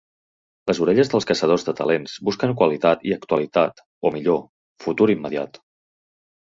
Les 0.69 0.79
orelles 0.85 1.11
dels 1.11 1.27
caçadors 1.31 1.65
de 1.67 1.75
talents 1.81 2.17
busquen 2.31 2.55
qualitat 2.63 3.07
i 3.11 3.15
actualitat 3.19 3.87
o, 4.11 4.15
millor, 4.19 4.45
futur 4.89 5.13
immediat. 5.21 5.67